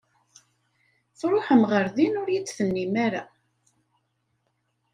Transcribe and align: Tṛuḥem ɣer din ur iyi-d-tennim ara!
Tṛuḥem 1.19 1.61
ɣer 1.71 1.85
din 1.95 2.19
ur 2.21 2.27
iyi-d-tennim 2.29 2.93
ara! 3.05 3.23